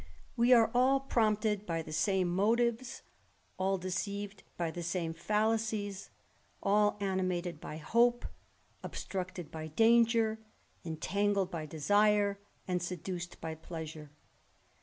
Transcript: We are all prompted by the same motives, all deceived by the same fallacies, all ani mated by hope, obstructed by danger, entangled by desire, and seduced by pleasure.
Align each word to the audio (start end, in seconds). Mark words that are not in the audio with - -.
We 0.35 0.51
are 0.51 0.71
all 0.73 0.99
prompted 1.01 1.67
by 1.67 1.83
the 1.83 1.93
same 1.93 2.27
motives, 2.27 3.03
all 3.59 3.77
deceived 3.77 4.41
by 4.57 4.71
the 4.71 4.81
same 4.81 5.13
fallacies, 5.13 6.09
all 6.63 6.97
ani 6.99 7.21
mated 7.21 7.61
by 7.61 7.77
hope, 7.77 8.25
obstructed 8.81 9.51
by 9.51 9.67
danger, 9.67 10.39
entangled 10.83 11.51
by 11.51 11.67
desire, 11.67 12.39
and 12.67 12.81
seduced 12.81 13.39
by 13.39 13.53
pleasure. 13.53 14.09